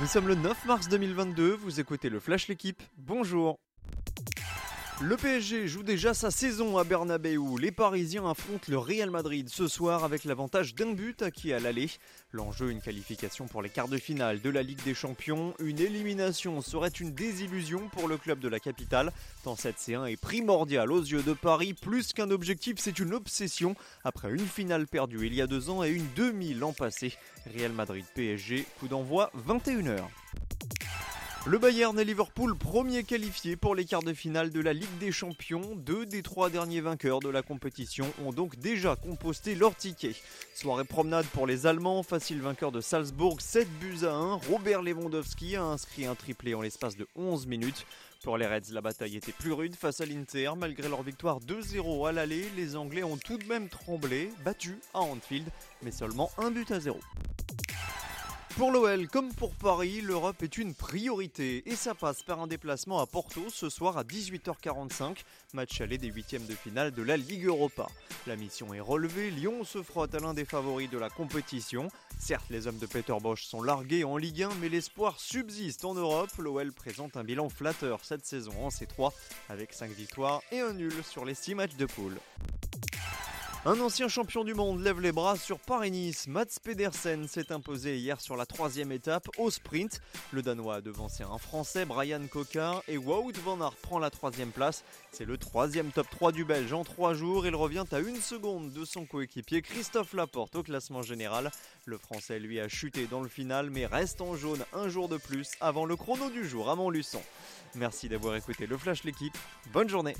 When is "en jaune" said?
104.22-104.64